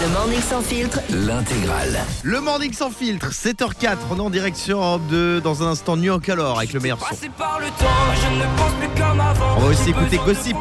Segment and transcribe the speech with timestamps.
[0.00, 1.00] Le morning sans filtre.
[1.10, 2.00] L'intégrale.
[2.22, 6.04] Le morning sans filtre, 7h04, on est en direction Europe 2 dans un instant New
[6.04, 7.16] York alors avec le meilleur son.
[9.56, 10.56] On va aussi écouter Gossip.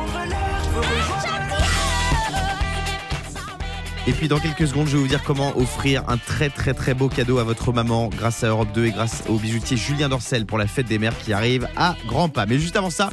[4.07, 6.93] Et puis dans quelques secondes, je vais vous dire comment offrir un très très très
[6.93, 10.45] beau cadeau à votre maman grâce à Europe 2 et grâce au bijoutier Julien Dorcel
[10.45, 12.45] pour la fête des mères qui arrive à grands pas.
[12.45, 13.09] Mais juste avant ça,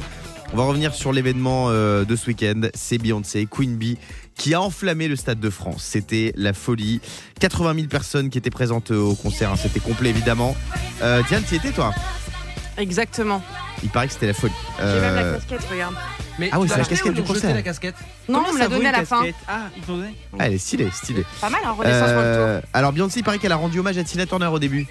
[0.53, 2.61] on va revenir sur l'événement euh, de ce week-end.
[2.73, 3.97] C'est Beyoncé, Queen Bee,
[4.37, 5.83] qui a enflammé le Stade de France.
[5.83, 7.01] C'était la folie.
[7.39, 9.51] 80 000 personnes qui étaient présentes au concert.
[9.51, 9.55] hein.
[9.61, 10.55] C'était complet évidemment.
[11.01, 11.93] Euh, Diane, tu y étais toi?
[12.77, 13.41] Exactement.
[13.83, 14.53] Il paraît que c'était la folie.
[14.79, 15.95] J'ai même la Euh, casquette, regarde.
[16.39, 17.55] Mais Ah oui, tu c'est l'as la acheté casquette ou du ils t'ont jeté concert.
[17.55, 17.95] la casquette?
[18.29, 19.23] Non, on me l'a donné à la fin.
[19.47, 20.15] Ah, ils t'ont donné?
[20.37, 21.25] Ah, elle est stylée, stylée.
[21.41, 22.43] Pas mal, hein, renaissance pour le tour.
[22.45, 24.85] Euh, alors Beyoncé, il paraît qu'elle a rendu hommage à Tina Turner au début.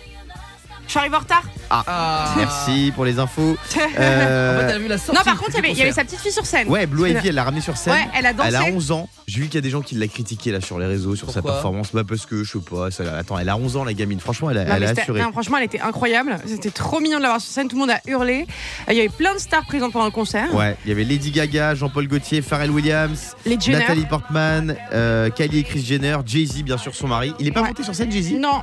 [0.87, 1.43] Je suis arrivée en retard.
[1.69, 2.33] Ah.
[2.37, 3.57] Merci pour les infos.
[3.77, 5.19] En fait, Euh, elle a vu la sortie.
[5.19, 6.05] non, par contre, il y avait, il y avait concert.
[6.05, 6.69] sa petite fille sur scène.
[6.69, 7.93] ouais, Blue Ivy, elle l'a ramenée sur scène.
[7.95, 8.49] Ouais, elle a dansé.
[8.49, 9.09] Elle a 11 ans.
[9.27, 11.29] J'ai vu qu'il y a des gens qui l'a critiqué là sur les réseaux, sur
[11.29, 11.91] sa Pourquoi performance.
[11.93, 12.91] Bah parce que je sais pas.
[12.93, 14.21] ça- attends, elle a 11 ans la gamine.
[14.21, 15.21] Franchement, elle a, Non, elle mais a c'était- assuré.
[15.23, 16.37] non, franchement, elle était incroyable.
[16.47, 17.69] C'était trop mignon de l'avoir sur scène.
[17.69, 18.47] Tout le monde a hurlé.
[18.89, 20.55] Euh, Il y avait plein de stars présentes pendant le concert.
[20.55, 23.79] Ouais, il y avait Lady Gaga, Jean-Paul Gaultier, Pharrell Williams, Les Jenner.
[23.81, 27.35] Nathalie Portman, euh, Kylie et Chris Jenner, Jay-Z, bien sûr, son mari.
[27.41, 27.69] Il est pas Ouais.
[27.69, 28.35] monté sur scène, Jay-Z?
[28.39, 28.63] Non.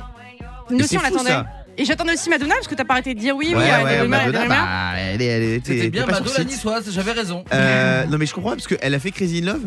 [0.70, 1.30] Nous Mais aussi, c'est on fou, l'attendait.
[1.30, 1.46] ça.
[1.76, 4.42] Et j'attendais aussi Madonna parce que t'as pas arrêté de dire oui, oui, Ouais, Madonna,
[4.42, 4.48] rumeurs.
[4.48, 7.44] bah, elle, est- elle était, C'était elle bien était sur Madonna niçoise, j'avais raison.
[7.52, 9.60] Euh, non mais je comprends pas parce qu'elle a fait Crazy in Love.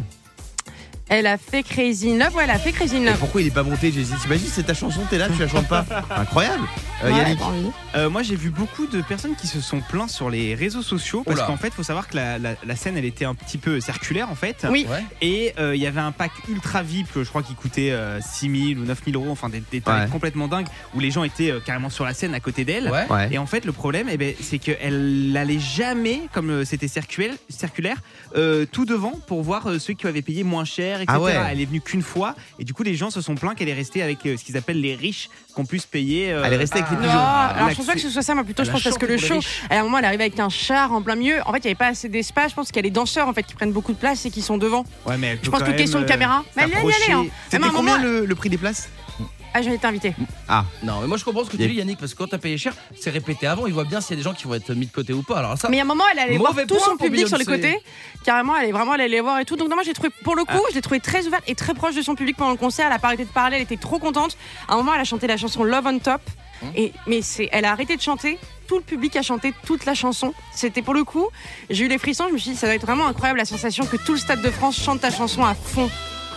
[1.10, 2.36] Elle a fait Crazy in Love.
[2.36, 3.18] Ouais, elle a fait Crazy in Et Love.
[3.20, 4.14] pourquoi il est pas monté Jay-Z?
[4.22, 6.64] T'imagines c'est ta chanson, t'es là, tu la chantes pas Incroyable.
[7.04, 7.38] Euh, Ouais, Yannick.
[7.40, 7.70] attends, oui.
[7.96, 11.22] Euh, moi j'ai vu beaucoup de personnes qui se sont plaints sur les réseaux sociaux
[11.24, 11.46] parce Oula.
[11.48, 14.30] qu'en fait faut savoir que la, la- la scène elle était un petit peu circulaire
[14.32, 14.88] en fait Oui.
[14.90, 15.04] Ouais.
[15.22, 18.70] et euh, il y avait un pack ultra VIP je crois qui coûtait euh, 6
[18.74, 20.10] 000 ou 9 000 euros enfin des, des tarifs Ouais.
[20.12, 23.06] complètement dingues où les gens étaient euh, carrément sur la scène à côté d'elle Ouais.
[23.12, 23.30] Ouais.
[23.32, 27.34] Et en fait, le problème, eh ben, c'est qu'elle n'allait jamais, comme euh, c'était circulaire,
[27.50, 27.98] circulaire
[28.36, 31.18] euh, tout devant pour voir euh, ceux qui avaient payé moins cher, etc.
[31.18, 31.36] Ah ouais.
[31.52, 33.74] Elle est venue qu'une fois, et du coup, les gens se sont plaints qu'elle est
[33.74, 36.32] restée avec euh, ce qu'ils appellent les riches, qu'on puisse payer.
[36.32, 37.18] euh, Elle est restée avec les Non, pigeons.
[37.20, 39.18] alors je pense pas que ce soit ça, mais plutôt je pense parce que le
[39.18, 39.40] show,
[39.70, 41.40] à un moment elle arrive avec un char en plein milieu.
[41.46, 42.52] En fait, il n'y avait pas assez d'espace.
[42.52, 44.32] Je pense qu'il y a les danseurs en fait qui prennent beaucoup de place et
[44.32, 44.86] qui sont devant.
[45.06, 46.44] Ouais, mais Je pense que question de euh, caméra.
[46.56, 47.14] Mais elle y allait, s'approcher.
[47.14, 47.26] hein.
[47.50, 48.90] C'était combien le prix des places?
[49.58, 50.14] Ah, j'en étais invité.
[50.84, 52.60] Non, mais moi je comprends ce que tu dis Yannick parce que quand t'as payé
[52.60, 54.72] cher, c'est répété avant, il voit bien s'il y a des gens qui vont être
[54.76, 55.40] mis de côté ou pas.
[55.40, 57.46] Alors ça, Mais à un moment, elle allait voir tout son pour public sur les
[57.46, 57.72] Beyoncé.
[57.74, 57.84] côtés.
[58.24, 59.56] Carrément, elle est vraiment elle allait les voir et tout.
[59.56, 61.74] Donc, non, moi, j'ai trouvé, pour le coup, je l'ai trouvé très ouverte et très
[61.74, 62.86] proche de son public pendant le concert.
[62.86, 64.38] Elle a pas arrêté de parler, elle était trop contente.
[64.68, 66.22] À un moment, elle a chanté la chanson Love on Top.
[66.76, 68.38] Et, mais c'est, elle a arrêté de chanter.
[68.68, 70.36] Tout le public a chanté toute la chanson.
[70.54, 71.28] C'était pour le coup,
[71.72, 72.26] j'ai eu les frissons.
[72.28, 74.44] Je me suis dit, ça doit être vraiment incroyable la sensation que tout le stade
[74.44, 75.90] de France chante ta chanson à fond.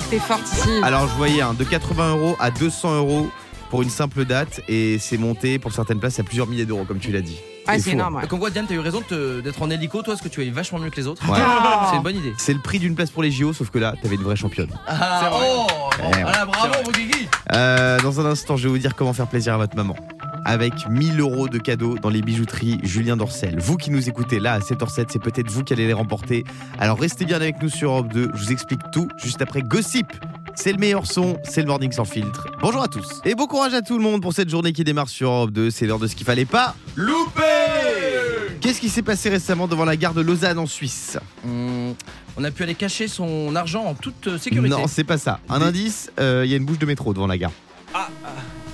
[0.09, 0.69] T'es forte ici.
[0.83, 3.29] Alors je voyais hein, de 80 euros à 200 euros
[3.71, 6.99] pour une simple date et c'est monté pour certaines places à plusieurs milliers d'euros comme
[6.99, 7.37] tu l'as dit.
[7.69, 8.17] Ouais, c'est fou, énorme.
[8.17, 8.27] ouais.
[8.27, 10.45] Comme quoi Diane, t'as eu raison de te- d'être en hélico, toi, parce que tu
[10.45, 11.23] es vachement mieux que les autres.
[11.31, 11.39] Ouais.
[11.41, 11.87] Oh.
[11.91, 12.33] C'est une bonne idée.
[12.39, 14.71] C'est le prix d'une place pour les JO sauf que là t'avais une vraie championne.
[14.89, 15.67] Ah, oh,
[16.03, 16.23] Ouais.
[16.23, 17.29] voilà, bravo, mon Guigui.
[17.53, 19.95] Euh, dans un instant je vais vous dire comment faire plaisir à votre maman.
[20.45, 23.59] Avec 1000 euros de cadeaux dans les bijouteries Julien Dorcel.
[23.59, 26.45] Vous qui nous écoutez là à 7h07, c'est peut-être vous qui allez les remporter.
[26.79, 30.07] Alors restez bien avec nous sur Europe 2, je vous explique tout juste après Gossip.
[30.55, 32.49] C'est le meilleur son, c'est le morning sans filtre.
[32.61, 33.21] Bonjour à tous.
[33.25, 35.71] Et bon courage à tout le monde pour cette journée qui démarre sur Europe 2.
[35.71, 37.43] C'est l'heure de ce qu'il fallait pas louper.
[38.61, 41.19] Qu'est-ce qui s'est passé récemment devant la gare de Lausanne en Suisse?
[41.45, 41.95] Hum,
[42.37, 44.69] on a pu aller cacher son argent en toute euh, sécurité.
[44.69, 45.41] Non, c'est pas ça.
[45.49, 47.53] Un indice, euh, il y a une bouche de métro devant la gare.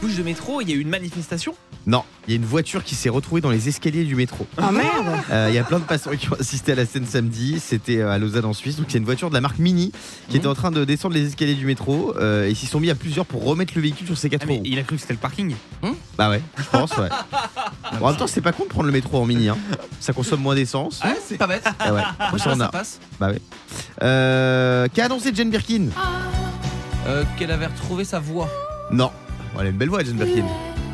[0.02, 1.54] Bouche de métro, il y a eu une manifestation.
[1.86, 4.46] Non, il y a une voiture qui s'est retrouvée dans les escaliers du métro.
[4.58, 7.06] Ah merde Euh, Il y a plein de passants qui ont assisté à la scène
[7.06, 7.60] samedi.
[7.60, 8.76] C'était euh, à Lausanne en Suisse.
[8.76, 9.92] Donc a une voiture de la marque Mini
[10.28, 12.14] qui était en train de descendre les escaliers du métro.
[12.18, 14.46] euh, et ils s'y sont mis à plusieurs pour remettre le véhicule sur ses quatre
[14.48, 14.62] Ah, roues.
[14.64, 15.54] il a cru que c'était le parking.
[16.18, 17.08] Bah ouais, je pense, ouais.
[18.00, 19.48] Bon, en même temps, c'est pas con de prendre le métro en Mini.
[19.48, 19.56] Hein.
[20.00, 21.00] Ça consomme moins d'essence.
[21.04, 21.64] Ouais, c'est pas bête.
[21.78, 22.98] Ah ouais, Moi, je ça, ça passe.
[23.20, 23.40] Bah ouais.
[24.02, 25.86] Euh, Qu'a annoncé Jane Birkin?
[27.06, 28.48] Euh, Qu'elle avait retrouvé sa voix.
[28.90, 29.10] Non.
[29.56, 30.44] Bon, elle a une belle voix, Jane Birkin.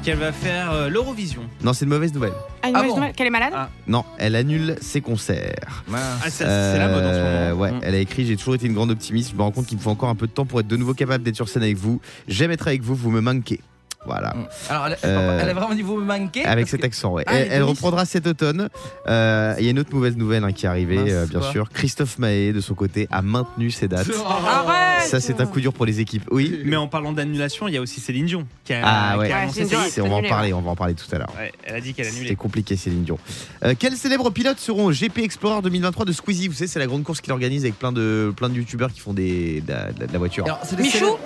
[0.05, 1.43] Qu'elle va faire euh, l'Eurovision.
[1.65, 2.33] Non, c'est une mauvaise nouvelle.
[2.63, 3.69] Ah, une Ah mauvaise bon nouvelle Qu'elle est malade Ah.
[3.89, 5.83] Non, elle annule ses concerts.
[5.93, 5.99] Ah,
[6.31, 7.61] ça, c'est la mode en ce Euh, moment.
[7.61, 7.81] Ouais, Mm.
[7.83, 9.31] elle a écrit J'ai toujours été une grande optimiste.
[9.33, 10.77] Je me rends compte qu'il me faut encore un peu de temps pour être de
[10.77, 12.01] nouveau capable d'être sur scène avec vous.
[12.29, 13.61] J'aime être avec vous, vous me manquez.
[14.05, 14.35] Voilà.
[14.35, 14.47] Hum.
[14.69, 17.25] Alors, elle, Euh, elle a vraiment dit vous me manquez Avec cet que- accent, ouais.
[17.27, 18.69] Ah, elle, reprendra cet automne.
[19.09, 21.39] Euh, Il y a une autre mauvaise nouvelle hein, qui est arrivée, Mince, euh, bien
[21.41, 21.69] quoi sûr.
[21.71, 24.09] Christophe Mahé, de son côté, a maintenu ses dates.
[24.27, 26.25] Arrête Ça, c'est un coup dur pour les équipes.
[26.31, 26.61] Oui.
[26.65, 29.27] Mais en parlant d'annulation, il y a aussi Céline Dion qui a, Ah ouais.
[29.27, 31.19] qui a Ouais, annoncé C'est- on va en parler, on va en parler tout à
[31.19, 31.33] l'heure.
[31.39, 32.35] Ouais, elle a dit qu'elle C'est annulait.
[32.35, 33.19] compliqué, Céline Dion.
[33.65, 36.49] Euh, quels célèbres pilotes seront au GP Explorer 2023 de Squeezie?
[36.49, 39.01] Vous savez, c'est la grande course qu'il organise avec plein de, plein de youtubeurs qui
[39.01, 40.45] font des, de, la, de la voiture.
[40.45, 41.19] Alors, c'est Michou célèbres-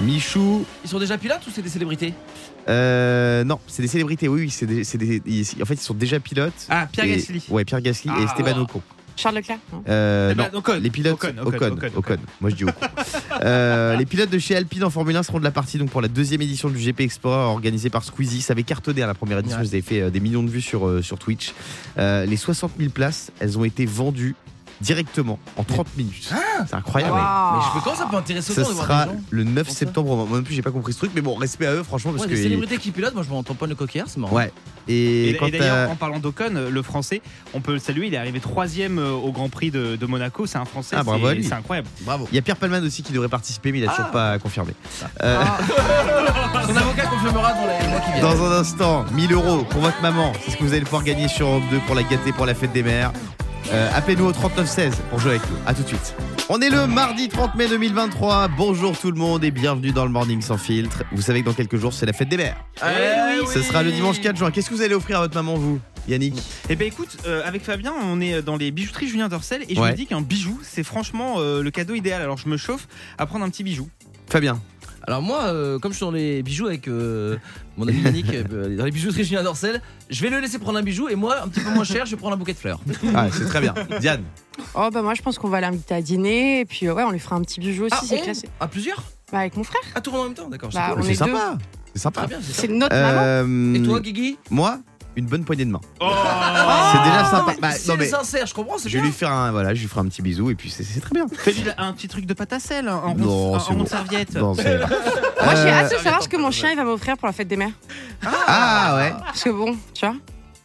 [0.00, 2.14] Michou, Ils sont déjà pilotes ou c'est des célébrités
[2.68, 5.80] euh, non, c'est des célébrités, oui, oui, c'est des, c'est des- ils- en fait, ils
[5.80, 6.52] sont déjà pilotes.
[6.70, 7.42] Ah, Pierre Et- Gasly.
[7.48, 8.56] Ouais, Pierre Gasly et Ah, Esteban.
[8.60, 8.80] Ocon.
[9.16, 12.16] Charles Leclerc non Euh, Eh ben, non, Ocon, les pilotes Ocon, Ocon, Ocon, Ocon, Ocon.
[12.40, 12.74] Moi je dis Ocon.
[13.44, 16.00] Euh, les pilotes de chez Alpine en Formule 1 seront de la partie donc pour
[16.02, 18.42] la deuxième édition du GP Explorer organisée par Squeezie.
[18.42, 19.64] Ça avait cartonné à la première édition, Ouais.
[19.64, 21.52] vous avez fait euh, des millions de vues sur, euh, sur Twitch.
[21.98, 24.36] Euh, les 60 000 places, elles ont été vendues
[24.82, 26.30] directement en 30 minutes.
[26.66, 27.14] C'est incroyable.
[27.14, 29.44] Mais je peux, comment ça peut intéresser Ça autant de voir sera des gens le
[29.44, 30.26] 9 Comment ça septembre.
[30.26, 32.24] Moi non plus, j'ai pas compris ce truc, mais bon, respect à eux, franchement, parce
[32.24, 32.36] Ouais, que.
[32.36, 34.34] célébrités qui pilotent, moi je m'entends pas le coquillard, c'est marrant.
[34.34, 34.52] Ouais.
[34.88, 37.22] Et, Et, quand et d'ailleurs, en parlant d'Ocon, le français,
[37.54, 38.08] on peut le saluer.
[38.08, 40.44] Il est arrivé troisième euh, au Grand Prix de, de Monaco.
[40.46, 40.96] C'est un français.
[40.98, 41.44] Ah, bravo c'est- à lui.
[41.44, 41.86] C'est incroyable.
[42.00, 42.26] Bravo.
[42.32, 44.12] il y a Pierre Palman aussi qui devrait participer, mais il a toujours Ah.
[44.12, 44.72] pas confirmé.
[45.22, 45.40] Euh,
[46.66, 48.22] Son avocat confirmera dans les mois qui viennent.
[48.22, 50.32] Dans un instant, 1000 euros pour votre maman.
[50.44, 52.54] C'est ce que vous allez pouvoir gagner sur Europe 2 pour la gâter pour la
[52.54, 53.12] fête des mères.
[53.70, 55.56] Euh, Appelez-nous au 3916 pour jouer avec nous.
[55.66, 56.14] A tout de suite.
[56.48, 58.48] On est le mardi 30 mai 2023.
[58.48, 61.04] Bonjour tout le monde et bienvenue dans le Morning sans filtre.
[61.12, 62.56] Vous savez que dans quelques jours, c'est la fête des mères.
[62.82, 63.46] Oui.
[63.52, 64.50] Ce sera le dimanche 4 juin.
[64.50, 65.78] Qu'est-ce que vous allez offrir à votre maman, vous,
[66.08, 66.34] Yannick?
[66.68, 69.80] Eh ben écoute, euh, avec Fabien, on est dans les bijouteries Julien Dorcel et je
[69.80, 69.92] Ouais.
[69.92, 72.20] me dis qu'un bijou, c'est franchement euh, le cadeau idéal.
[72.20, 73.88] Alors je me chauffe à prendre un petit bijou.
[74.28, 74.60] Fabien.
[75.06, 77.36] Alors moi, euh, comme je suis dans les bijoux avec euh,
[77.76, 80.82] mon ami Yannick, euh, dans les bijouteries Julien Dorcel, je vais le laisser prendre un
[80.82, 82.80] bijou et moi, un petit peu moins cher, je vais prendre un bouquet de fleurs.
[83.14, 83.74] Ah, c'est très bien.
[84.00, 84.22] Diane.
[84.74, 87.18] Oh bah moi je pense qu'on va l'inviter à dîner et puis ouais on lui
[87.18, 88.48] fera un petit bijou aussi, c'est on classé.
[88.60, 89.02] À plusieurs
[89.32, 89.80] Bah avec mon frère.
[89.94, 90.70] À tout le monde en même temps, d'accord.
[90.72, 91.00] Bah, c'est cool.
[91.00, 91.58] on C'est est sympa.
[91.94, 92.20] C'est sympa.
[92.20, 93.74] Très bien, c'est C'est notre maman.
[93.74, 94.38] Et toi, Guigui?
[94.50, 94.78] Moi,
[95.16, 95.80] une bonne poignée de main.
[96.00, 96.10] Oh
[96.92, 97.54] c'est déjà sympa.
[97.60, 99.88] Bah, c'est non, mais sincère, je comprends, je vais lui faire un, voilà, je lui
[99.88, 101.26] ferai un petit bisou et puis c'est très bien.
[101.32, 103.86] Fais-lui un petit truc de pâte à sel en rond, Non, en c'est rond bon.
[103.86, 104.34] serviette.
[104.34, 107.16] Non, c'est- Moi j'ai Euh, hâte de savoir ce que mon chien il va m'offrir
[107.16, 107.72] pour la fête des mères.
[108.46, 109.12] Ah ouais.
[109.24, 110.16] Parce que bon, tu vois.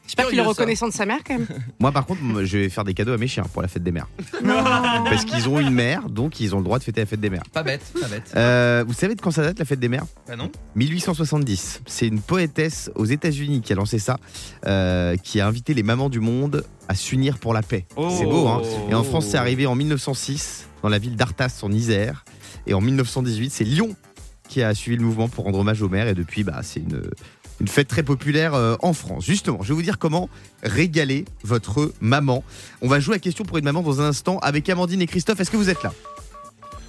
[0.08, 1.48] J'espère qu'il est reconnaissant de sa mère quand même.
[1.80, 3.92] Moi par contre, je vais faire des cadeaux à mes chiens pour la fête des
[3.92, 4.08] mères.
[4.44, 7.30] Parce qu'ils ont une mère, donc ils ont le droit de fêter la fête des
[7.30, 7.44] mères.
[7.52, 8.32] Pas bête, pas bête.
[8.36, 10.06] Euh, vous savez de quand ça date la fête des mères?
[10.28, 11.82] Bah non 1870.
[11.86, 14.18] C'est une poétesse aux États-Unis qui a lancé ça,
[14.66, 17.86] euh, qui a invité les mamans du monde à s'unir pour la paix.
[17.98, 18.10] Oh.
[18.18, 18.62] C'est beau, hein?
[18.90, 22.24] Et en France, c'est arrivé en 1906 dans la ville d'Artas en Isère.
[22.66, 23.96] Et en 1918, c'est Lyon
[24.48, 26.08] qui a suivi le mouvement pour rendre hommage aux mères.
[26.08, 27.02] Et depuis, bah, c'est une,
[27.60, 29.26] une fête très populaire euh, en France.
[29.26, 30.30] Justement, je vais vous dire comment
[30.64, 32.44] régaler votre maman.
[32.82, 35.40] On va jouer à question pour une maman dans un instant avec Amandine et Christophe.
[35.40, 35.94] Est-ce que vous êtes là?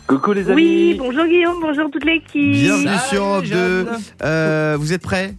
[0.07, 0.55] Coucou les amis.
[0.55, 2.53] Oui, bonjour Guillaume, bonjour toute l'équipe.
[2.53, 3.51] Bienvenue sur Europe 2.
[3.51, 3.89] jeune.
[4.23, 5.35] Euh, vous êtes prêts?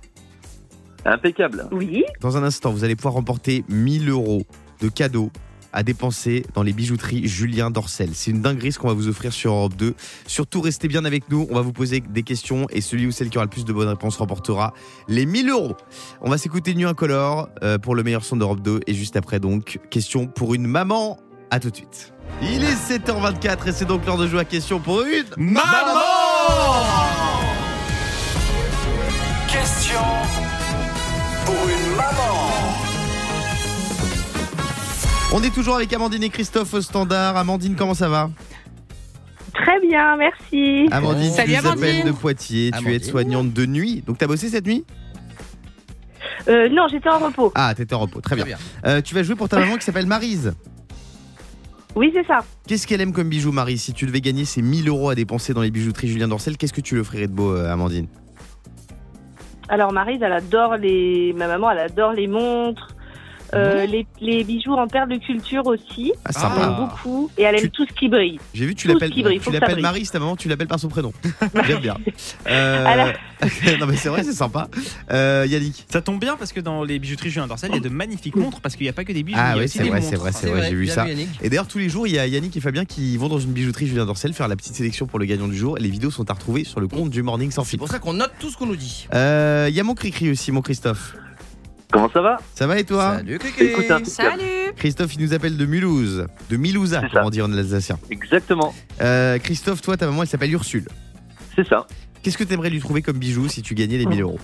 [1.05, 1.67] Impeccable.
[1.71, 4.43] Oui, Dans un instant, vous allez pouvoir remporter 1000 euros
[4.81, 5.31] de cadeaux
[5.73, 8.09] à dépenser dans les bijouteries Julien Dorcel.
[8.13, 9.93] C'est une dinguerie ce qu'on va vous offrir sur Europe 2.
[10.27, 11.47] Surtout, restez bien avec nous.
[11.49, 13.73] On va vous poser des questions et celui ou celle qui aura le plus de
[13.73, 14.73] bonnes réponses remportera
[15.07, 15.75] les 1000 euros.
[16.21, 19.39] On va s'écouter Nu Incolore euh, pour le meilleur son d'Europe 2 et juste après
[19.39, 21.19] donc, question pour une maman.
[21.51, 22.13] À tout de suite.
[22.43, 25.99] Il est 7h24 et c'est donc l'heure de jouer à question pour une Maman
[29.47, 30.18] Question
[35.31, 37.37] On est toujours avec Amandine et Christophe au standard.
[37.37, 38.29] Amandine, comment ça va
[39.51, 40.87] très bien, merci.
[40.89, 41.83] Amandine, Salut, tu nous Amandine.
[41.89, 42.71] appelles de Poitiers.
[42.79, 44.03] Tu es aide-soignante de nuit.
[44.07, 44.85] Donc, t'as bossé cette nuit
[46.47, 47.51] Euh, non, j'étais en repos.
[47.55, 48.21] Ah, t'étais en repos.
[48.21, 48.45] Très bien.
[48.45, 48.57] Très bien.
[48.85, 50.53] Euh, tu vas jouer pour ta maman qui s'appelle Marise.
[51.95, 52.39] Oui, c'est ça.
[52.67, 55.53] Qu'est-ce qu'elle aime comme bijou, Marise Si tu devais gagner ces 1000 euros à dépenser
[55.53, 58.07] dans les bijouteries Julien Dorcel, qu'est-ce que tu lui offrirais de beau, euh, Amandine
[59.67, 61.33] Alors Marise, elle adore les.
[61.35, 62.87] Ma maman, elle adore les montres,
[63.53, 66.11] euh, les, les bijoux en perles de culture aussi.
[66.25, 66.61] Ah, Elle sympa.
[66.63, 68.39] aime beaucoup et elle aime Tu- tout ce qui brille.
[68.53, 69.81] J'ai vu, tu l'appelles tu ça l'appelles brille.
[69.81, 71.11] Marise, ta maman, tu l'appelles par son prénom.
[71.67, 71.95] J'aime bien.
[72.49, 73.09] Euh, Alors-
[73.79, 74.67] non, mais c'est vrai, c'est sympa.
[75.11, 77.81] Euh, Yannick Ça tombe bien parce que dans les bijouteries Julien Dorcel, il y a
[77.81, 79.39] de magnifiques montres parce qu'il n'y a pas que des bijoux.
[79.41, 81.07] Ah oui, c'est vrai, c'est vrai, c'est vrai, j'ai vu ça.
[81.07, 81.29] Yannick.
[81.41, 83.51] Et d'ailleurs, tous les jours, il y a Yannick et Fabien qui vont dans une
[83.51, 85.77] bijouterie Julien Dorcel faire la petite sélection pour le gagnant du jour.
[85.77, 87.85] Et les vidéos sont à retrouver sur le compte du Morning sans C'est filtre.
[87.85, 89.07] pour ça qu'on note tout ce qu'on nous dit.
[89.13, 91.15] Euh, Il y a mon cri-cri aussi, mon Christophe.
[91.91, 93.39] Comment ça va Ça va et toi Salut.
[93.59, 93.99] Écoute, hein.
[94.05, 96.27] Salut Christophe, il nous appelle de Mulhouse.
[96.49, 97.97] De Milouza, comme on dit en alsacien.
[98.11, 98.73] Exactement.
[99.01, 100.87] Euh, Christophe, toi, ta maman, elle s'appelle Ursule.
[101.55, 101.87] C'est ça.
[102.21, 104.39] Qu'est-ce que tu aimerais lui trouver comme bijou si tu gagnais les 1000 euros?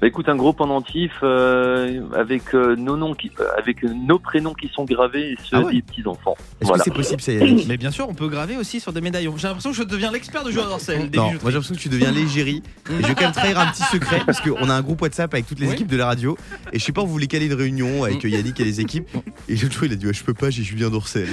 [0.00, 4.54] Bah, écoute, un gros pendentif euh, avec euh, nos noms, qui, euh, avec nos prénoms
[4.54, 6.36] qui sont gravés et ceux Ah ouais des petits enfants.
[6.60, 6.84] Est-ce Voilà.
[6.84, 9.36] que c'est possible, ça, Yannick Mais bien sûr, on peut graver aussi sur des médaillons.
[9.36, 11.10] J'ai l'impression que je deviens l'expert de Dorcel.
[11.10, 12.62] Des Non, moi j'ai l'impression que tu deviens l'égérie.
[12.90, 15.34] Et je vais quand même trahir un petit secret parce qu'on a un groupe WhatsApp
[15.34, 15.72] avec toutes les Oui.
[15.74, 16.38] équipes de la radio.
[16.72, 19.08] Et je sais pas, on voulait caler une réunion avec Yannick et les équipes.
[19.48, 21.28] Et l'autre jour, il a dit ouais, Je peux pas, j'ai Julien Dorcel.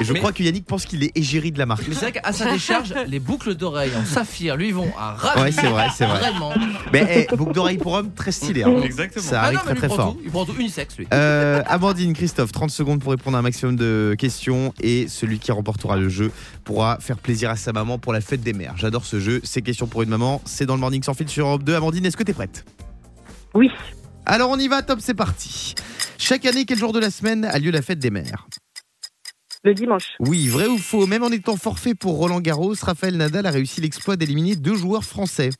[0.00, 1.86] Et je Mais- crois que Yannick pense qu'il est égérie de la marque.
[1.88, 5.42] Mais c'est vrai qu'à sa décharge, les boucles d'oreilles en saphir lui vont à ravir.
[5.42, 6.18] Ouais, c'est vrai, c'est vrai.
[6.20, 6.52] Vraiment.
[6.92, 8.62] Mais hey, boucle d'oreille pour homme, très stylé.
[8.62, 8.80] hein.
[8.82, 9.24] Exactement.
[9.24, 10.14] Ça Ah arrive non, mais très très fort.
[10.14, 10.20] tout.
[10.24, 11.06] Il prend tout unisexe lui.
[11.12, 15.50] Euh, Amandine, Christophe, 30 secondes pour répondre à un maximum de questions et celui qui
[15.52, 16.30] remportera le jeu
[16.64, 18.74] pourra faire plaisir à sa maman pour la fête des mères.
[18.76, 21.46] J'adore ce jeu, c'est questions pour une maman, c'est dans le Morning sans fil sur
[21.46, 21.74] Europe 2.
[21.74, 22.64] Amandine, est-ce que t'es prête?
[23.54, 23.70] Oui.
[24.26, 25.74] Alors on y va, top, c'est parti.
[26.18, 28.46] Chaque année, quel jour de la semaine a lieu la fête des mères?
[29.64, 30.14] Le dimanche.
[30.20, 33.80] Oui, vrai ou faux Même en étant forfait pour Roland Garros, Raphaël Nadal a réussi
[33.80, 35.50] l'exploit d'éliminer deux joueurs français.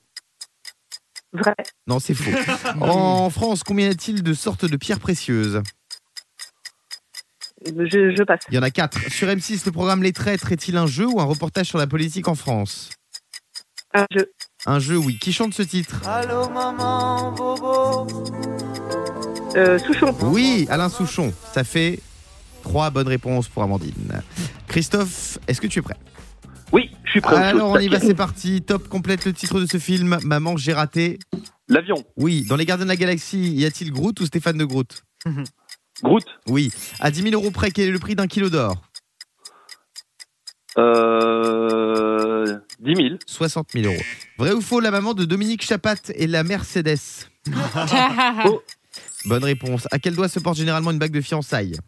[1.33, 1.55] Vrai.
[1.87, 2.31] Non, c'est faux.
[2.81, 5.63] en France, combien y a-t-il de sortes de pierres précieuses?
[7.67, 8.41] Je, je passe.
[8.51, 9.11] Il y en a quatre.
[9.11, 12.29] Sur M6, le programme Les Traîtres est-il un jeu ou un reportage sur la politique
[12.29, 12.91] en France?
[13.93, 14.31] Un jeu.
[14.65, 15.19] Un jeu, oui.
[15.19, 16.03] Qui chante ce titre?
[19.57, 20.15] Euh, Souchon.
[20.23, 21.33] Oui, Alain Souchon.
[21.53, 22.01] Ça fait
[22.69, 24.21] trois bonnes réponses pour Amandine.
[24.67, 25.97] Christophe, est-ce que tu es prêt?
[26.71, 27.37] Oui, je suis prêt.
[27.37, 28.61] Alors on y va, c'est parti.
[28.61, 30.19] Top complète le titre de ce film.
[30.23, 31.19] Maman, j'ai raté.
[31.69, 32.05] L'avion.
[32.19, 35.03] Oui, dans les Gardiens de la Galaxie, y a-t-il Groot ou Stéphane de Groot?
[36.03, 36.25] Groot.
[36.47, 36.71] Oui.
[37.01, 38.77] À 10 000 euros près, quel est le prix d'un kilo d'or?
[40.77, 43.09] Euh, 10 000.
[43.27, 44.03] 60 000 euros.
[44.37, 47.31] Vrai ou faux, la maman de Dominique Chapat est la Mercedes?
[49.25, 49.89] Bonne réponse.
[49.91, 51.79] À quel doigt se porte généralement une bague de fiançailles?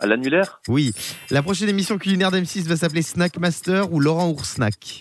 [0.00, 0.60] À l'annulaire?
[0.66, 0.94] Oui.
[1.30, 5.00] La prochaine émission culinaire d'M6 va s'appeler Snack Master ou Laurent Oursnack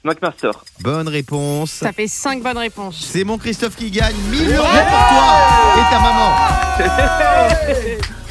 [0.00, 0.52] Smackmaster.
[0.80, 1.70] Bonne réponse.
[1.70, 3.04] Ça fait 5 bonnes réponses.
[3.10, 6.30] C'est mon Christophe qui gagne 1000 euros pour toi et ta maman.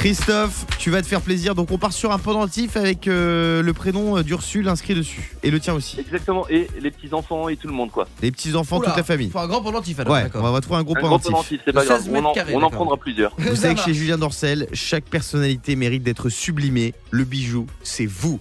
[0.03, 1.55] Christophe, tu vas te faire plaisir.
[1.55, 5.31] Donc on part sur un pendentif avec euh, le prénom euh, d'Ursule inscrit dessus.
[5.43, 5.97] Et le tien aussi.
[5.97, 6.45] Exactement.
[6.49, 8.05] Et les petits-enfants et tout le monde, quoi.
[8.21, 9.29] Les petits-enfants, toute la famille.
[9.29, 10.11] Faut un grand pendentif alors.
[10.11, 11.31] Ouais, on va trouver un gros Un gros pendentif.
[11.31, 11.99] pendentif, c'est pas De grave.
[12.01, 13.31] 16 On mètres en, carrés, on en prendra plusieurs.
[13.37, 16.93] Vous savez que chez Julien Dorcel, chaque personnalité mérite d'être sublimée.
[17.11, 18.37] Le bijou, c'est vous.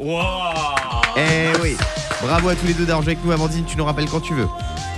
[1.16, 1.76] Eh oui.
[2.22, 3.30] Bravo à tous les deux d'avoir joué avec nous.
[3.30, 4.48] Amandine, tu nous rappelles quand tu veux.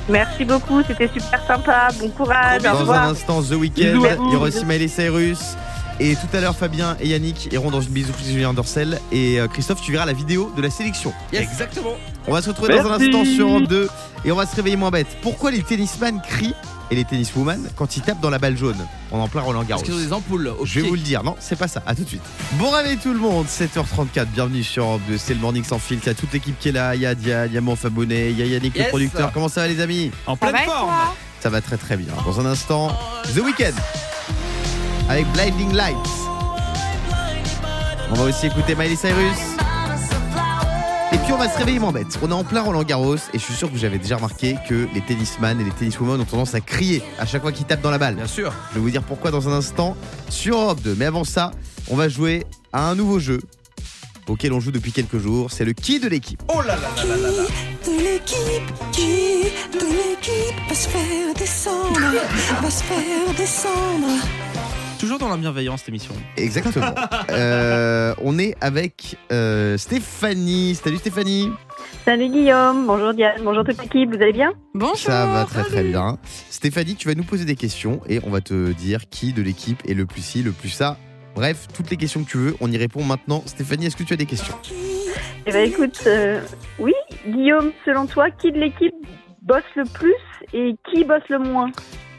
[0.08, 1.88] Merci beaucoup, c'était super sympa.
[2.00, 2.62] Bon courage.
[2.62, 5.56] Au Dans un instant, The Weeknd, il y aura aussi Miley Cyrus.
[6.00, 9.00] Et tout à l'heure, Fabien et Yannick iront dans une bisou chez Julien Dorcel.
[9.12, 11.12] Et euh, Christophe, tu verras la vidéo de la sélection.
[11.32, 11.94] Exactement.
[12.26, 13.88] On va se retrouver dans un instant sur Europe 2
[14.24, 15.06] et on va se réveiller moins bête.
[15.22, 16.54] Pourquoi les tennisman crient
[16.90, 18.76] et les tenniswoman quand ils tapent dans la balle jaune?
[19.12, 19.82] On en plein Roland Garros.
[19.82, 21.82] Parce qu'ils ont des ampoules au Je vais vous le dire, non, c'est pas ça.
[21.86, 22.22] À tout de suite.
[22.54, 25.16] Bon réveil tout le monde, 7h34, bienvenue sur Europe 2.
[25.16, 26.04] C'est le morning sans filtre.
[26.06, 26.96] Il y a toute l'équipe qui est là.
[26.96, 28.88] Il y a Diane, il y a mon Fabonnet, il y a Yannick le Yes.
[28.88, 29.30] producteur.
[29.32, 30.10] Comment ça va les amis?
[30.26, 30.90] En pleine forme.
[31.40, 32.12] Ça va très très bien.
[32.24, 32.88] Dans un instant,
[33.34, 33.74] The Weeknd
[35.08, 35.96] avec Blinding Lights.
[38.10, 39.38] On va aussi écouter Miley Cyrus.
[41.12, 42.18] Et puis on va se réveiller moins bête.
[42.22, 44.56] On est en plein Roland Garros et je suis sûr que vous avez déjà remarqué
[44.68, 47.82] que les tennisman et les tenniswomen ont tendance à crier à chaque fois qu'ils tapent
[47.82, 48.16] dans la balle.
[48.16, 48.52] Bien sûr.
[48.70, 49.96] Je vais vous dire pourquoi dans un instant
[50.28, 50.96] sur Europe 2.
[50.98, 51.52] Mais avant ça,
[51.90, 53.40] on va jouer à un nouveau jeu
[54.26, 55.50] auquel on joue depuis quelques jours.
[55.50, 56.42] C'est le qui de l'équipe.
[56.48, 57.44] Oh là là là là là là.
[57.86, 62.00] de l'équipe qui de l'équipe va se faire descendre,
[62.60, 64.43] va se faire descendre.
[65.04, 66.14] Toujours dans la bienveillance, cette émission.
[66.38, 66.94] Exactement.
[67.30, 70.74] Euh, on est avec euh, Stéphanie.
[70.74, 71.50] Salut Stéphanie.
[72.04, 74.52] Salut Guillaume, bonjour Diane, bonjour toute l'équipe, vous allez bien?
[74.74, 74.96] Bonjour.
[74.96, 76.18] Ça va très très bien.
[76.50, 79.82] Stéphanie, tu vas nous poser des questions et on va te dire qui de l'équipe
[79.88, 80.96] est le plus ci, le plus ça.
[81.34, 83.42] Bref, toutes les questions que tu veux, on y répond maintenant.
[83.46, 84.54] Stéphanie, est-ce que tu as des questions?
[85.46, 86.40] Eh ben écoute, euh,
[86.78, 86.94] oui,
[87.26, 88.94] Guillaume, selon toi, qui de l'équipe
[89.42, 90.14] bosse le plus
[90.52, 91.70] et qui bosse le moins?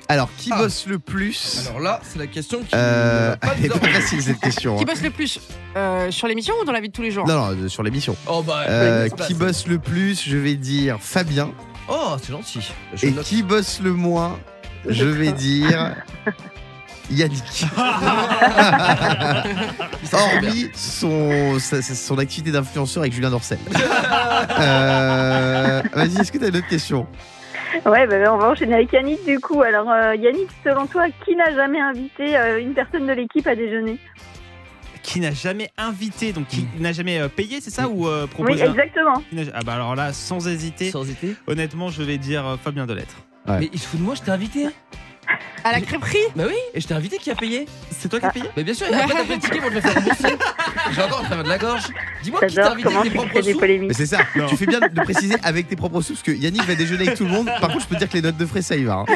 [0.08, 0.58] Alors, qui Ah.
[0.58, 2.70] bosse le plus Alors là, c'est la question qui.
[2.76, 4.76] Euh, pas Elle est pas facile cette question.
[4.78, 4.88] Qui hein.
[4.88, 5.40] bosse le plus
[5.76, 7.28] euh, sur l'émission ou dans la vie de tous les jours?
[7.28, 8.16] Non, non, euh, sur l'émission.
[8.28, 8.64] Oh bah.
[8.68, 11.52] Euh, qui bosse le plus Je vais dire Fabien.
[11.90, 12.60] Oh, c'est gentil.
[12.94, 13.26] Je Et note.
[13.26, 14.38] qui bosse le moins
[14.88, 15.96] Je vais dire
[17.10, 17.66] Yannick.
[20.14, 23.58] Hormis son, son activité d'influenceur avec Julien Dorcel.
[24.60, 27.08] Euh, Vas-y, est-ce que tu as une autre question?
[27.86, 29.62] Ouais, ben on va enchaîner avec Yannick du coup.
[29.62, 33.56] Alors euh, Yannick, selon toi, qui n'a jamais invité euh, une personne de l'équipe à
[33.56, 33.98] déjeuner?
[35.04, 38.30] Qui n'a jamais invité, donc qui n'a jamais euh, payé, c'est ça Ou euh, Oui,
[38.30, 39.22] proposé un- exactement.
[39.30, 41.36] qui n'a- Ah bah alors là, sans hésiter, Sans hésiter.
[41.48, 43.16] honnêtement, je vais dire euh, Fabien Delettre.
[43.48, 43.60] Ouais.
[43.60, 44.66] Mais il se fout de moi, je t'ai invité.
[45.68, 47.66] À la crêperie Bah oui, et je t'ai invité qui a payé?
[47.90, 48.46] C'est toi qui as payé?
[48.56, 50.38] Mais bien sûr, et après t'as fait le ticket pour te le faire rembourser.
[50.94, 51.84] J'ai encore de la gorge.
[52.22, 53.88] Dis-moi qui t'a J'adore invité comment avec tes tu propres crées des sous.
[53.88, 54.46] Mais c'est ça, Non.
[54.46, 57.18] tu fais bien de préciser avec tes propres sous, parce que Yannick va déjeuner avec
[57.18, 57.48] tout le monde.
[57.48, 59.06] Par contre, je peux te dire que les notes de frais, ça y va.
[59.10, 59.16] hein.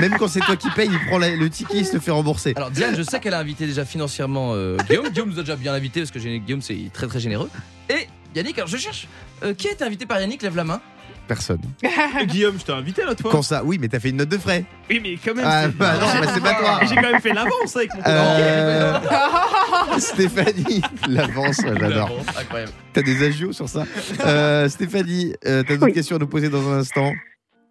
[0.00, 2.12] Même quand c'est toi qui paye, il prend la- le ticket, il se le fait
[2.12, 2.52] rembourser.
[2.54, 5.08] Alors Diane, je sais qu'elle a invité déjà financièrement euh, Guillaume.
[5.08, 7.50] Guillaume nous a déjà bien invité parce que Guillaume c'est très très généreux.
[7.90, 8.06] Et
[8.36, 9.08] Yannick, alors je cherche.
[9.42, 10.40] euh, qui a été invité par Yannick?
[10.42, 10.80] Lève la main.
[11.28, 11.60] Personne.
[12.26, 13.30] Guillaume, je t'ai invité l'autre fois.
[13.30, 14.64] Quand ça, oui, mais t'as fait une note de frais.
[14.90, 15.44] Oui, mais quand même.
[15.48, 16.80] Ah bah non, bah c'est pas toi.
[16.86, 18.98] J'ai quand même fait l'avance avec mon Euh,
[19.98, 22.10] Stéphanie, l'avance, j'adore.
[22.38, 22.72] Incroyable.
[22.92, 23.84] T'as des agios sur ça?
[24.26, 25.92] Euh, Stéphanie, euh, t'as d'autres Oui.
[25.92, 27.12] questions à nous poser dans un instant?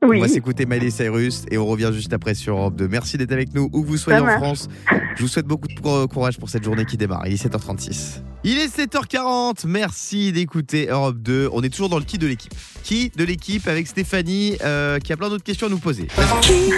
[0.04, 0.18] Oui.
[0.18, 2.88] On va s'écouter Miley Cyrus et on revient juste après sur Europe 2.
[2.88, 4.40] Merci d'être avec nous, où que vous soyez Ça en marche.
[4.42, 4.68] France.
[5.16, 7.22] Je vous souhaite beaucoup de cour- courage pour cette journée qui démarre.
[7.28, 8.24] Il est 7h36.
[8.44, 9.68] Il est 7h40.
[9.68, 11.50] Merci d'écouter Europe 2.
[11.54, 12.52] On est toujours dans le qui de l'équipe.
[12.84, 16.08] Qui de l'équipe avec Stéphanie euh, qui a plein d'autres questions à nous poser.
[16.42, 16.70] Qui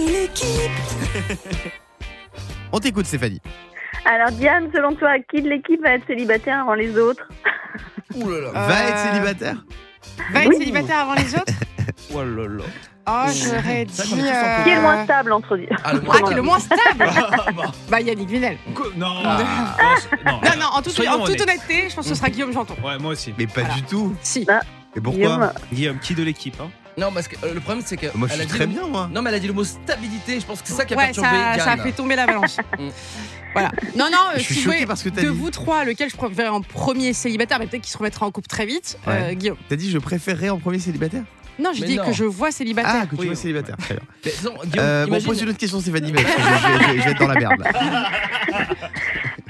[0.00, 1.50] de l'équipe
[2.72, 3.40] On t'écoute Stéphanie.
[4.06, 7.28] Alors Diane, selon toi, qui de l'équipe va être célibataire avant les autres?
[8.14, 8.50] Ouh là là.
[8.52, 9.64] Va Euh, être célibataire?
[10.32, 10.56] Va être Oui.
[10.58, 11.52] célibataire avant les autres
[12.14, 12.64] Oh là là.
[13.06, 14.00] Oh, j'aurais dit.
[14.00, 16.58] euh, Qui est le moins stable entre eux Ah, le Ah, qui est le moins
[16.58, 17.62] stable Bah.
[17.90, 18.56] Bah, Yannick Vinel.
[18.96, 19.38] Non, Ah.
[20.24, 22.74] non, Non, non, en toute, en honnêteté, je pense que ce sera Guillaume Janton.
[22.82, 23.34] Ouais, moi aussi.
[23.36, 23.74] Mais pas Voilà.
[23.74, 24.14] du tout.
[24.22, 24.46] Si.
[24.48, 24.60] Ah.
[24.96, 25.52] Et pourquoi Guillaume.
[25.72, 28.06] Guillaume, qui de l'équipe hein Non, parce que euh, le problème c'est que.
[28.16, 29.08] Moi, je elle a suis dit très le- bien, moi.
[29.12, 30.38] Non, mais elle a dit le mot stabilité.
[30.40, 32.26] Je pense que c'est ça qui a Ouais, perturbé ça, ça a fait tomber la
[32.26, 32.56] balance.
[32.78, 32.88] Mm.
[33.60, 33.70] voilà.
[33.96, 35.36] Non, non, euh, Je suis si vous choqué voulez, par ce que t'as de dit.
[35.36, 38.48] vous trois, lequel je préfère en premier célibataire, mais peut-être qu'il se remettra en couple
[38.48, 39.12] très vite, Ouais.
[39.30, 39.56] euh, Guillaume.
[39.68, 41.22] T'as dit je préférerais en premier célibataire
[41.60, 42.04] Non, je Mais dis non.
[42.06, 42.92] que je vois célibataire.
[43.02, 43.40] Ah, que tu Oui, vois oui.
[43.40, 43.76] célibataire.
[43.76, 44.02] Très bien.
[44.24, 47.10] Mais non, Guillaume, Euh, bon, imagine- pose une autre question, Stéphanie, mais je- je vais
[47.12, 47.60] être dans la merde.
[47.60, 47.70] là.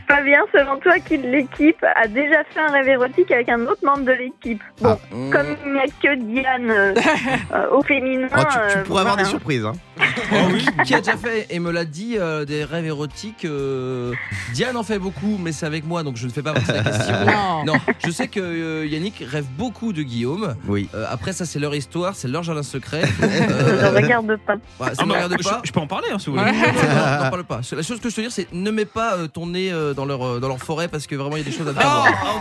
[0.07, 3.85] Fabien, selon toi, qui de l'équipe a déjà fait un rêve érotique avec un autre
[3.85, 4.63] membre de l'équipe?
[4.81, 5.31] Bon, Mmh.
[5.31, 6.95] comme il n'y a que Diane euh,
[7.55, 8.29] euh, au féminin.
[8.37, 9.23] Oh, tu, tu euh, pourrais avoir voilà.
[9.25, 9.65] des surprises.
[9.65, 9.73] Hein.
[10.33, 14.13] Oh oui, qui a déjà fait et me l'a dit euh, des rêves érotiques euh,
[14.53, 16.77] Diane en fait beaucoup, mais c'est avec moi donc je ne fais pas partie de
[16.77, 17.15] la question.
[17.27, 17.65] Non.
[17.65, 20.55] Non, je sais que euh, Yannick rêve beaucoup de Guillaume.
[20.67, 20.89] Oui.
[20.95, 23.03] Euh, après ça c'est leur histoire, c'est leur jardin secret.
[23.21, 24.55] Je Euh, ne regarde pas.
[24.55, 25.61] ouais, ça Ah, me mais regarde je, pas.
[25.65, 26.51] je peux en parler hein, si vous voulez.
[26.51, 26.57] Ouais.
[26.59, 27.61] Non, n'en parle pas.
[27.77, 30.05] La chose que je te dire, c'est ne mets pas euh, ton nez euh, dans
[30.05, 31.79] leur euh, dans leur forêt parce que vraiment il y a des choses à te
[31.81, 32.41] Ah, en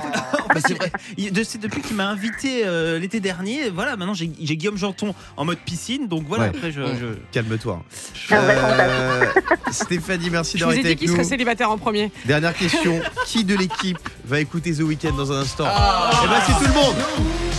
[0.53, 0.91] fait, fait, c'est vrai.
[1.17, 3.69] Il- C'est depuis qu'il m'a invité euh, l'été dernier.
[3.69, 6.07] Voilà, maintenant j'ai j'ai Guillaume Janton en mode piscine.
[6.07, 6.50] Donc voilà, Ouais.
[6.50, 6.81] après je.
[6.81, 7.83] Je- Calme-toi.
[8.29, 9.25] Vrai Euh,
[9.72, 11.15] Stéphanie, merci Je vous d'avoir ai été dit avec qu'il nous.
[11.15, 12.12] serait célibataire en premier.
[12.25, 13.00] Dernière question.
[13.25, 16.12] Qui de l'équipe va écouter The Weeknd dans un instant Ah.
[16.24, 16.95] Eh ben, c'est tout le monde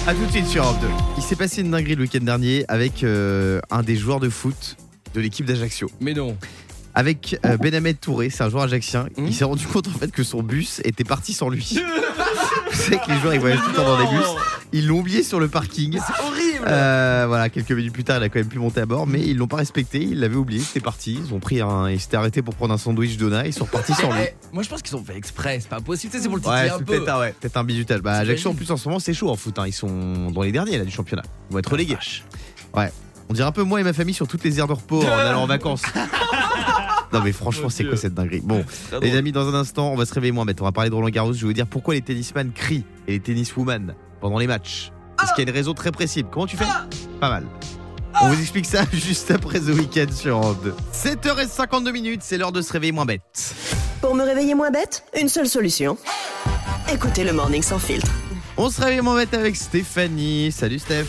[0.06, 0.86] A tout de suite sur Europe 2.
[1.18, 4.76] Il s'est passé une dinguerie le week-end dernier avec euh, un des joueurs de foot
[5.14, 5.90] de l'équipe d'Ajaccio.
[6.00, 6.36] Mais non.
[6.96, 9.06] Avec euh, Benhamed Touré, c'est un joueur ajaxien.
[9.16, 9.26] Mhm.
[9.26, 11.76] Il s'est rendu compte en fait que son bus était parti sans lui.
[12.70, 14.26] Vous savez que les joueurs ils voyagent tout le temps dans des bus.
[14.72, 15.98] Ils l'ont oublié sur le parking.
[16.04, 16.64] C'est horrible.
[16.66, 19.20] Euh, voilà, quelques minutes plus tard, il a quand même pu monter à bord, mais
[19.20, 19.98] ils l'ont pas respecté.
[20.02, 20.60] Ils l'avaient oublié.
[20.60, 21.18] C'était parti.
[21.26, 21.88] Ils ont pris un.
[21.90, 23.46] Ils s'étaient arrêtés pour prendre un sandwich Dona.
[23.46, 24.20] Ils sont repartis sans lui.
[24.24, 26.62] Eh, Moi je pense qu'ils ont fait exprès, c'est pas possible, c'est pour le titiller
[26.62, 26.84] Ouais, un peu.
[26.84, 28.00] peut-être un, ouais, peut-être un bizutage.
[28.02, 29.58] Bah, Ajaccio en plus en ce moment c'est chaud en foot.
[29.58, 29.64] hein.
[29.66, 31.22] Ils sont dans les derniers là du championnat.
[31.50, 31.98] Ils vont être relégués.
[32.74, 32.92] Ouais.
[33.28, 35.08] On dirait un peu moi et ma famille sur toutes les aires de repos en
[35.18, 35.82] allant en vacances.
[37.14, 38.40] Non mais franchement c'est quoi cette dinguerie?
[38.42, 39.18] Bon les drôle.
[39.18, 41.08] amis dans un instant on va se réveiller moins bête On va parler de Roland
[41.08, 44.92] Garros Je vais vous dire pourquoi les tennisman crient Et les tenniswoman pendant les matchs
[45.16, 46.66] Parce qu'il y a une raison très précise Comment tu fais?
[47.20, 47.44] Pas mal
[48.22, 50.74] on vous explique ça juste après The Weekend sur Europe 2.
[50.92, 53.20] 7h52 minutes, c'est l'heure de se réveiller moins bête.
[54.00, 55.98] Pour me réveiller moins bête, une seule solution.
[56.92, 58.12] Écoutez le Morning Sans Filtre.
[58.56, 60.52] On se réveille moins bête avec Stéphanie.
[60.52, 61.06] Salut Steph.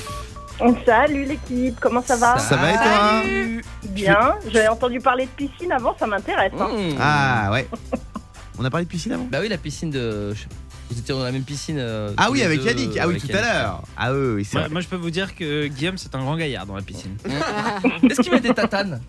[0.86, 4.36] Salut l'équipe, comment ça va Ça va et toi Bien.
[4.52, 6.54] J'avais entendu parler de piscine avant, ça m'intéresse.
[6.60, 6.70] hein.
[6.74, 6.96] Mmh.
[7.00, 7.68] Ah ouais.
[8.58, 10.34] On a parlé de piscine avant Bah oui, la piscine de.
[10.34, 10.46] je-
[10.90, 11.76] Vous étiez dans la même piscine.
[11.78, 12.98] euh, Ah tous oui les avec deux, Yannick.
[12.98, 13.52] Ah oui avec tout à Yannick.
[13.52, 13.84] l'heure.
[13.98, 14.72] Ah oui, oui c'est Moi, vrai.
[14.72, 17.18] moi, je peux vous dire que Guillaume c'est un grand gaillard dans la piscine.
[18.10, 19.02] Est-ce qu'il met des tatanes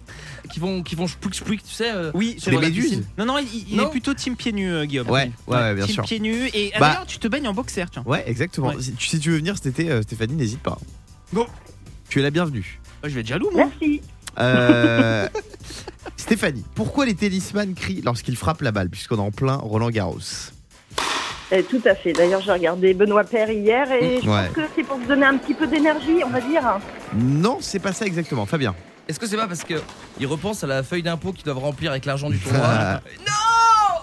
[0.53, 3.05] qui vont, qui vont spouik spouik, tu sais euh, Oui, sur Des la méduses piscine
[3.19, 5.09] Non, non, il, il Non est plutôt team pieds nus, euh, Guillaume.
[5.11, 6.05] Ouais, ouais, ouais, bien team sûr.
[6.05, 6.49] pieds nus.
[6.55, 8.03] Et ah, Bah- d'ailleurs, tu te baignes en boxer, tiens.
[8.05, 8.69] Ouais exactement.
[8.69, 8.77] Ouais.
[8.81, 10.79] Si, tu- si tu veux venir cet été euh, Stéphanie n'hésite pas.
[11.37, 11.47] Bon.
[12.09, 12.81] Tu es la bienvenue.
[13.05, 13.67] Oh, je vais être jaloux, moi.
[13.67, 14.01] Merci.
[14.39, 15.29] Euh,
[16.17, 20.19] Stéphanie, pourquoi les tennisman crient lorsqu'ils frappent la balle puisqu'on est en plein Roland Garros
[21.53, 22.15] Eh, tout à fait.
[22.15, 24.47] D'ailleurs, j'ai regardé Benoît Père hier et je Ouais.
[24.47, 26.63] pense que c'est pour se donner un petit peu d'énergie, on va dire.
[27.15, 28.47] Non, c'est pas ça exactement.
[28.47, 28.75] Fabien.
[29.07, 29.75] Est-ce que c'est pas parce que
[30.19, 33.03] ils repensent à la feuille d'impôt qu'ils doivent remplir avec l'argent du tournoi Ah.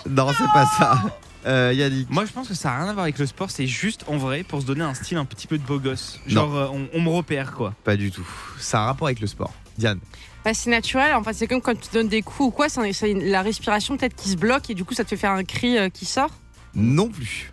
[0.07, 1.01] Non, c'est pas ça.
[1.45, 2.09] Euh, Yannick.
[2.09, 3.51] Moi, je pense que ça n'a rien à voir avec le sport.
[3.51, 6.19] C'est juste en vrai pour se donner un style un petit peu de beau gosse.
[6.25, 7.73] Genre, euh, on, on me repère, quoi.
[7.83, 8.27] Pas du tout.
[8.59, 9.53] Ça a un rapport avec le sport.
[9.77, 9.99] Diane.
[10.45, 13.13] Bah, c'est naturel, en fait, c'est comme quand tu donnes des coups ou quoi, c'est
[13.13, 15.77] la respiration peut-être qui se bloque et du coup ça te fait faire un cri
[15.77, 16.31] euh, qui sort?
[16.75, 17.49] Non plus.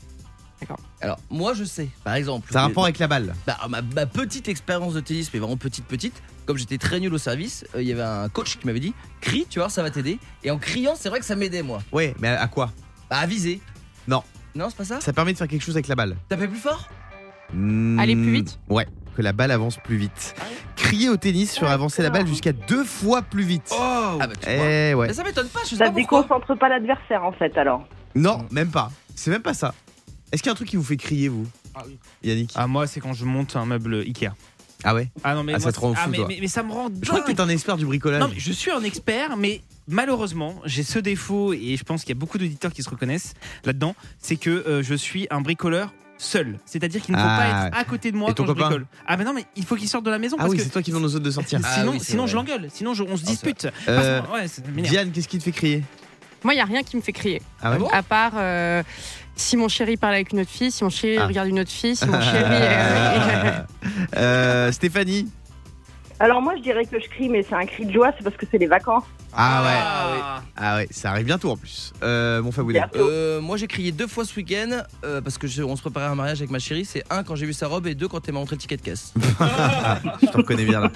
[1.01, 2.53] Alors, moi je sais, par exemple.
[2.53, 3.35] Ça a un rapport avec la balle.
[3.47, 7.15] Bah, ma, ma petite expérience de tennis, mais vraiment petite, petite, comme j'étais très nul
[7.15, 9.83] au service, euh, il y avait un coach qui m'avait dit crie, tu vois, ça
[9.83, 10.19] va t'aider.
[10.45, 11.81] Et en criant, c'est vrai que ça m'aidait, moi.
[11.93, 12.73] Ouais, mais à quoi?
[13.09, 13.63] Bah, à viser.
[14.11, 14.23] Non.
[14.57, 16.17] Non, c'est pas ça Ça permet de faire quelque chose avec la balle.
[16.29, 16.89] Taper plus fort
[17.53, 20.35] Aller plus vite Ouais, que la balle avance plus vite.
[20.77, 23.71] Crier au tennis ferait avancer la balle jusqu'à deux fois plus vite.
[23.73, 23.77] Oh
[24.21, 24.67] Ah, bah, tu vois.
[24.69, 25.07] Eh ouais.
[25.09, 26.23] Mais ça m'étonne pas, je sais Ça pas pourquoi.
[26.23, 27.87] déconcentre pas l'adversaire, en fait, alors.
[28.15, 28.91] Non, même pas.
[29.15, 29.75] C'est même pas ça.
[30.33, 31.47] Est-ce qu'il y a un truc qui vous fait crier, vous?
[31.75, 31.99] Ah oui.
[32.23, 32.53] Yannick?
[32.57, 34.31] Ah, moi, c'est quand je monte un meuble Ikea.
[34.85, 36.27] Ah ouais Ah non, mais, Ah, moi, ça te rend c'est- ah, fou, mais, toi.
[36.29, 38.21] mais- mais ça me rend Je crois que t'es un expert du bricolage.
[38.21, 42.11] Non, mais je suis un expert, mais malheureusement, j'ai ce défaut et je pense qu'il
[42.11, 43.95] y a beaucoup d'auditeurs qui se reconnaissent là-dedans.
[44.19, 46.59] C'est que euh, je suis un bricoleur seul.
[46.67, 47.39] C'est-à-dire qu'il ne faut Ah.
[47.39, 48.87] pas être à côté de moi Et ton quand je bricole.
[49.07, 50.63] Ah, mais non, mais il faut qu'il sorte de la maison ah parce oui, que
[50.65, 51.61] c'est toi qui donne aux autres de sortir.
[51.65, 52.31] Ah sinon, oui, c'est sinon vrai.
[52.33, 52.69] je l'engueule.
[52.73, 53.67] Sinon, je- on se dispute.
[53.89, 54.83] Euh, Parce que- ouais.
[54.83, 55.83] Diane, qu'est-ce qui te fait crier?
[56.43, 57.43] Moi, il y a rien qui me fait crier.
[57.63, 57.79] Ah ouais?
[57.79, 58.83] Bon À part euh,
[59.41, 61.27] si mon chéri parle avec une autre fille, si mon chéri Ah.
[61.27, 62.45] regarde une autre fille, si mon chéri.
[62.45, 63.59] euh,
[64.17, 65.29] Euh, Stéphanie?
[66.19, 68.37] Alors moi, je dirais que je crie, mais c'est un cri de joie, c'est parce
[68.37, 69.05] que c'est les vacances.
[69.33, 70.43] Ah ouais.
[70.57, 71.93] Ah ouais, ça arrive bientôt en plus.
[72.03, 72.83] Euh, mon Faboulet.
[72.97, 76.07] Euh, moi j'ai crié deux fois ce week-end euh, parce que je- on se préparait
[76.07, 76.85] à un mariage avec ma chérie.
[76.85, 78.77] C'est un quand j'ai vu sa robe et deux quand elle m'a montré le ticket
[78.77, 79.13] de caisse.
[80.23, 80.93] Je te reconnais bien là.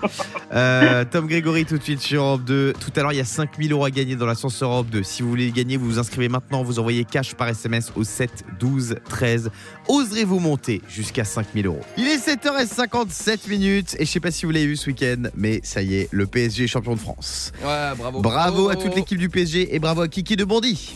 [0.53, 2.75] Euh, Tom Grégory tout de suite sur Europe 2.
[2.79, 5.03] Tout à l'heure, il y a 5000 euros à gagner dans l'ascenseur Europe 2.
[5.03, 6.63] Si vous voulez gagner, vous vous inscrivez maintenant.
[6.63, 9.51] Vous envoyez cash par SMS au 7 12 13.
[9.89, 11.81] Oserez-vous monter jusqu'à 5000 euros?
[11.97, 15.61] Il est 7h57 minutes et je sais pas si vous l'avez vu ce week-end, mais
[15.63, 17.53] ça y est, le PSG est champion de France.
[17.63, 18.21] Ouais, bravo.
[18.25, 20.95] Bravo à toute l'équipe du PSG et bravo à Kiki de Bondy.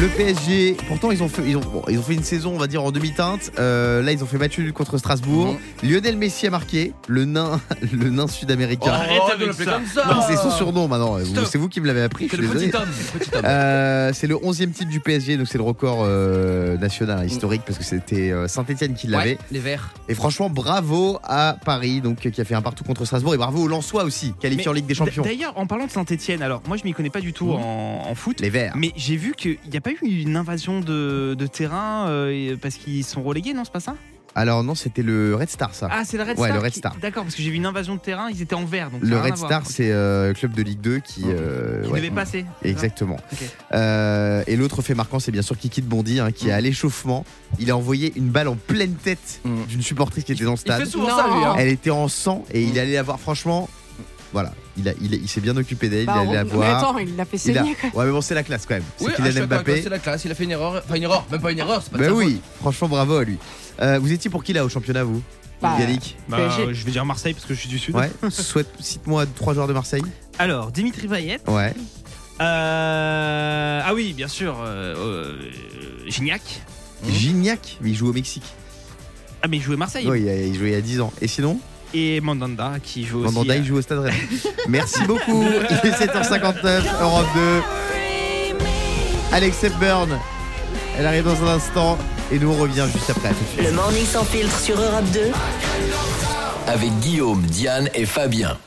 [0.00, 2.58] Le PSG, pourtant ils ont fait, ils ont, bon, ils ont fait une saison, on
[2.58, 3.50] va dire en demi-teinte.
[3.58, 5.58] Euh, là, ils ont fait match nul contre Strasbourg.
[5.82, 7.60] Lionel Messi a marqué, le nain,
[7.92, 8.92] le nain sud-américain.
[8.92, 10.24] Oh, arrête de comme ça.
[10.28, 11.16] C'est son surnom maintenant.
[11.46, 12.28] C'est vous qui me l'avez appris.
[12.30, 12.88] C'est le petit homme.
[13.44, 17.78] Euh, c'est le 11e titre du PSG, donc c'est le record euh, national historique parce
[17.78, 19.30] que c'était Saint-Etienne qui l'avait.
[19.30, 19.94] Ouais, les verts.
[20.08, 23.64] Et franchement, bravo à Paris, donc qui a fait un partout contre Strasbourg, et bravo
[23.64, 25.24] au Lensois aussi, qualifié Mais en Ligue des Champions.
[25.24, 27.54] D'ailleurs, en parlant de Saint-Etienne, alors moi je m'y connais pas du tout Mhm.
[27.54, 28.40] en, en foot.
[28.40, 28.74] Les Verts.
[28.76, 32.76] Mais j'ai vu qu'il n'y a pas eu une invasion de, de terrain euh, parce
[32.76, 33.94] qu'ils sont relégués, non C'est pas ça?
[34.34, 35.88] Alors non, c'était le Red Star, ça.
[35.90, 36.58] Ah, c'est le Red Ouais, Star.
[36.58, 36.96] le Red qui- Star.
[37.02, 38.90] D'accord, parce que j'ai vu une invasion de terrain, ils étaient en vert.
[38.90, 39.36] Donc Le Red.
[39.36, 41.22] Star, c'est euh, club de Ligue 2 qui.
[41.26, 41.98] euh, Qui ouais.
[42.00, 42.44] devait passer.
[42.62, 43.16] Exactement.
[43.72, 46.60] Euh, et l'autre fait marquant, c'est bien sûr Kiki de Bondy, hein, qui est à
[46.60, 47.24] l'échauffement.
[47.58, 49.64] Il a envoyé une balle en pleine tête Mm.
[49.68, 50.80] d'une supportrice qui était dans le Il stade.
[50.80, 51.44] fait souvent ça lui.
[51.44, 51.54] Hein.
[51.58, 53.18] Elle était en sang et il allait la voir.
[53.18, 53.68] Franchement,
[54.32, 56.50] voilà, il, a, il, a- il s'est bien occupé d'elle, Bah, il allait la mais
[56.50, 56.78] voir.
[56.78, 57.62] attends, il l'a fait a-.
[57.64, 58.82] Ouais, mais bon, c'est la classe quand même.
[58.98, 59.82] C'est Oui, ah, Mbappé.
[59.82, 60.24] c'est la classe.
[60.24, 60.82] Il a fait une erreur.
[60.84, 61.80] Enfin une erreur, même pas une erreur.
[61.82, 63.38] C'est pas Bah sa oui, franchement, bravo à lui.
[63.80, 65.22] Euh, vous étiez pour qui là au championnat, vous
[65.62, 67.94] Bah, Yannick Bah, euh, je vais dire Marseille parce que je suis du Sud.
[67.96, 70.02] Ouais, souhaite, cite-moi trois joueurs de Marseille.
[70.38, 71.38] Alors, Dimitri Payet.
[71.48, 71.72] Ouais.
[72.40, 74.56] Euh, ah oui, bien sûr.
[74.64, 75.38] Euh, euh,
[76.06, 76.42] Gignac.
[77.08, 78.44] Gignac, mais il joue au Mexique.
[79.42, 80.06] Ah, mais il jouait Marseille.
[80.08, 81.12] Oui, il jouait il y a 10 ans.
[81.20, 81.60] Et sinon
[81.94, 83.34] Et Mandanda qui joue aussi.
[83.34, 84.16] Mandanda, il joue au Stade Rennais.
[84.68, 85.42] Merci beaucoup.
[85.42, 87.62] Il est 7h59, Europe 2.
[89.32, 90.18] Alex Hepburn,
[90.98, 91.98] elle arrive dans un instant
[92.32, 93.30] et nous on revient juste après.
[93.62, 95.20] Le morning sans filtre sur Europe 2.
[96.66, 98.58] Avec Guillaume, Diane et Fabien.